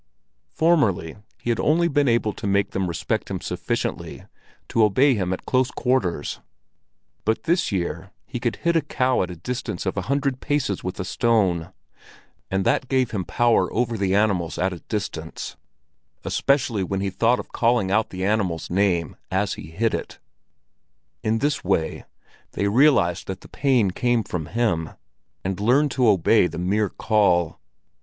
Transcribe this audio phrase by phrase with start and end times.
[0.51, 4.25] Formerly he had only been able to make them respect him sufficiently
[4.69, 6.39] to obey him at close quarters;
[7.23, 10.83] but this year he could hit a cow at a distance of a hundred paces
[10.83, 11.71] with a stone,
[12.49, 15.55] and that gave him power over the animals at a distance,
[16.25, 20.17] especially when he thought of calling out the animal's name as he hit it.
[21.21, 22.05] In this way
[22.53, 24.89] they realized that the pain came from him,
[25.43, 27.59] and learned to obey the mere call.